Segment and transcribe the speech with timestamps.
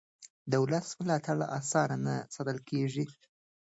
[0.51, 3.05] د ولس ملاتړ اسانه نه ساتل کېږي